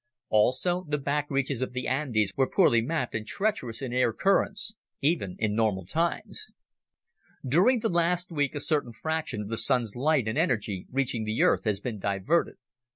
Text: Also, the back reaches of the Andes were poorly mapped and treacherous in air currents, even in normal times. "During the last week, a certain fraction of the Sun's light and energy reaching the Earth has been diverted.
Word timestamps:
Also, 0.29 0.83
the 0.87 0.97
back 0.97 1.29
reaches 1.29 1.61
of 1.61 1.73
the 1.73 1.87
Andes 1.87 2.31
were 2.35 2.49
poorly 2.49 2.81
mapped 2.81 3.13
and 3.13 3.27
treacherous 3.27 3.83
in 3.83 3.93
air 3.93 4.11
currents, 4.11 4.73
even 4.99 5.35
in 5.37 5.53
normal 5.53 5.85
times. 5.85 6.53
"During 7.47 7.81
the 7.81 7.89
last 7.89 8.31
week, 8.31 8.55
a 8.55 8.61
certain 8.61 8.93
fraction 8.93 9.41
of 9.41 9.49
the 9.49 9.57
Sun's 9.57 9.95
light 9.95 10.27
and 10.27 10.39
energy 10.39 10.87
reaching 10.91 11.23
the 11.23 11.43
Earth 11.43 11.65
has 11.65 11.79
been 11.79 11.99
diverted. 11.99 12.55